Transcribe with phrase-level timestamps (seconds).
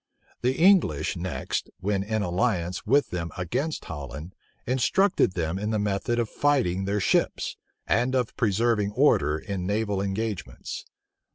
[0.41, 4.33] The English next, when in alliance with them against Holland,
[4.65, 10.01] instructed them in the method of fighting their ships, and of preserving order in naval
[10.01, 10.85] engagements.